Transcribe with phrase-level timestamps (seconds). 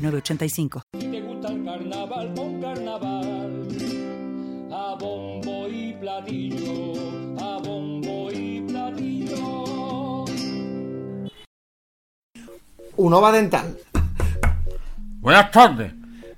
[0.00, 0.82] 906985.
[0.98, 3.68] te gusta el carnaval con carnaval,
[4.72, 6.92] a bombo y platillo,
[7.38, 10.24] a bombo y platillo.
[12.96, 13.78] Unova Dental.
[15.20, 15.92] Buenas tardes.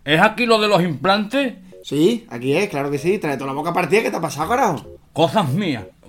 [0.05, 1.55] ¿Es aquí lo de los implantes?
[1.85, 3.19] Sí, aquí es, claro que sí.
[3.19, 4.03] Trae toda la boca partida.
[4.03, 4.87] ¿Qué te ha pasado, carajo?
[5.13, 5.85] Cosas mías.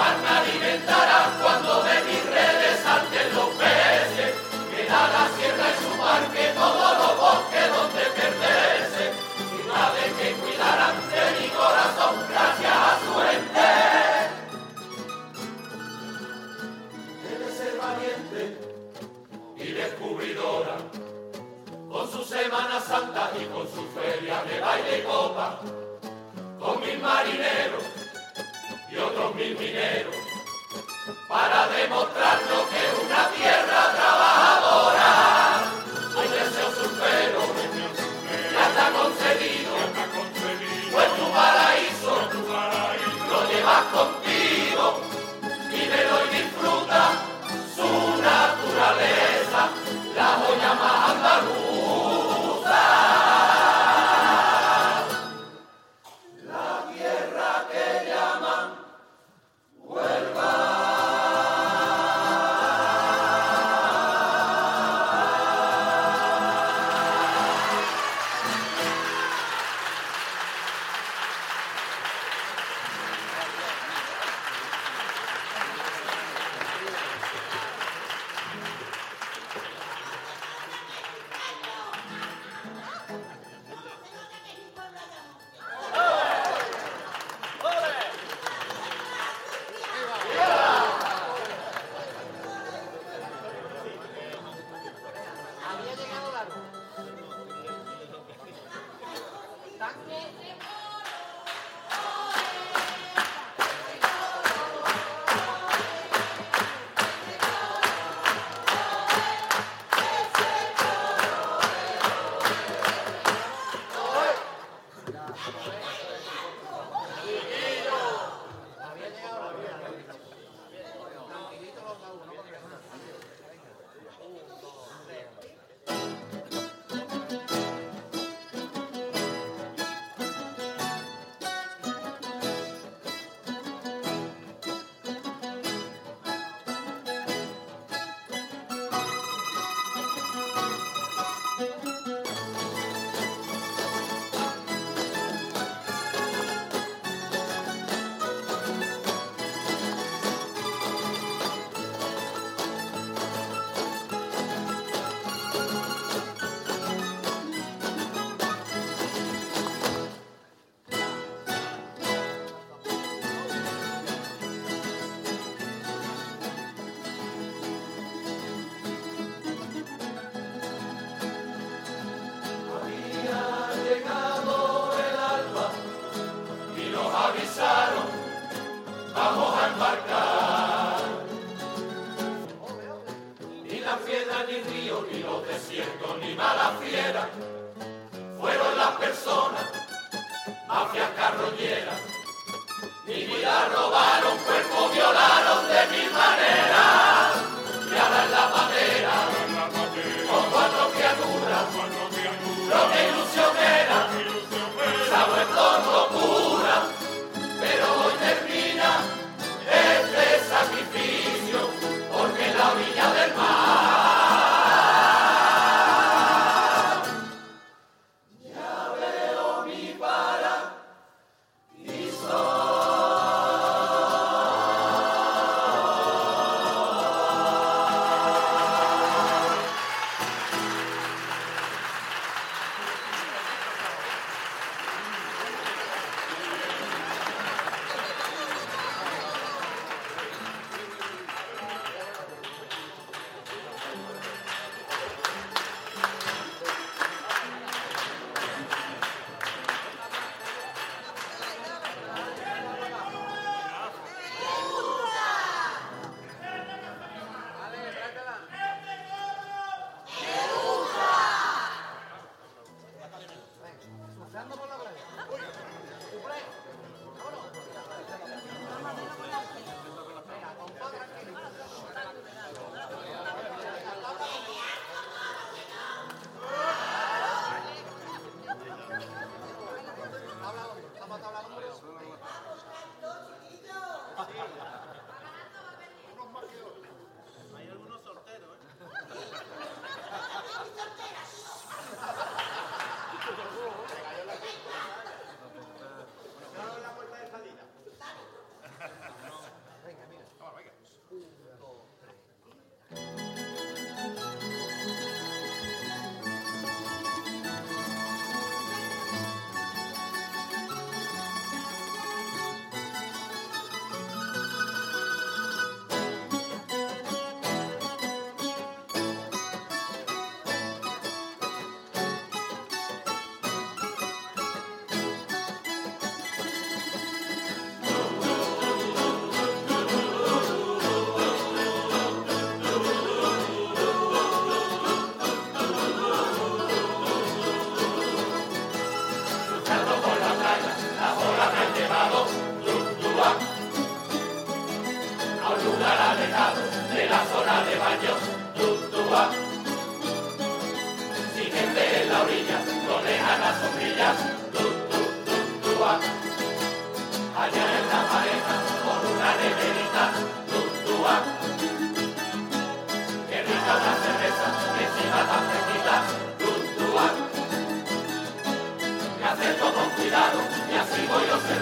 [0.00, 4.34] Me alimentará cuando de mis redes salten los peces,
[4.74, 10.32] que da la sierra y su parque todos los bosques donde pertenece, y nadie que
[10.40, 13.72] cuidarán de mi corazón, gracias a su ente.
[17.28, 18.42] Debe ser valiente
[19.58, 20.76] y descubridora,
[21.92, 25.60] con su semana santa y con sus ferias de baile y copa,
[26.58, 27.99] con mis marineros
[28.90, 30.16] y otros mil mineros
[31.28, 35.29] para demostrarlo que es una tierra trabajadora.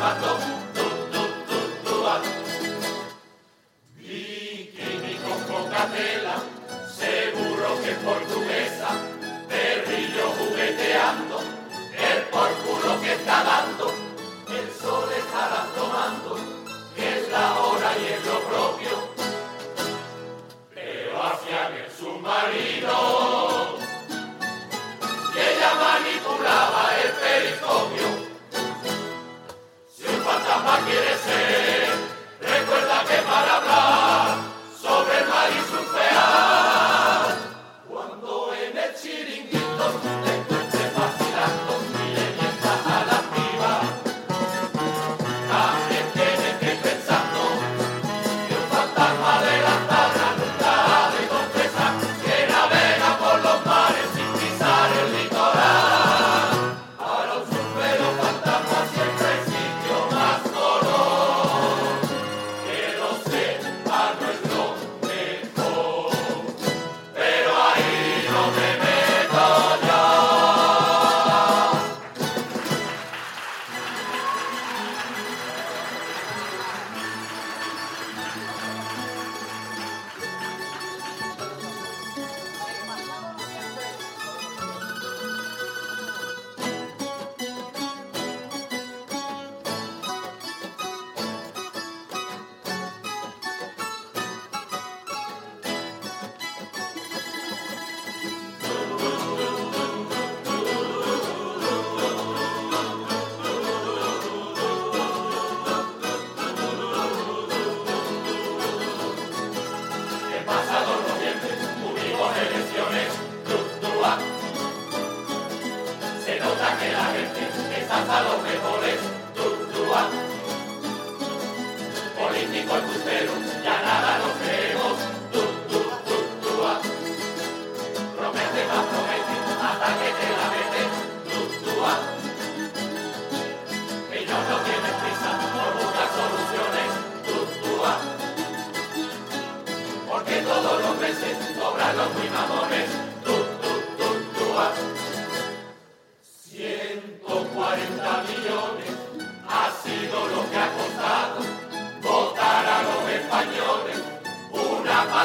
[0.09, 0.68] Pato.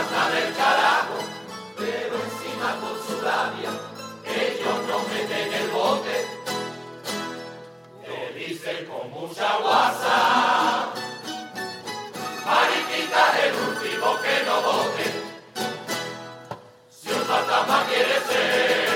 [0.04, 1.18] manda del carajo,
[1.78, 3.70] pero encima con su labia,
[4.26, 6.28] ellos no meten el bote.
[8.06, 10.90] Te dicen con mucha guasa,
[12.46, 15.06] mariquita del último que no vote,
[16.90, 18.93] si un fantasma quiere ser.